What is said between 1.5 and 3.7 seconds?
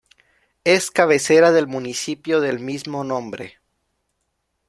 del municipio del mismo nombre.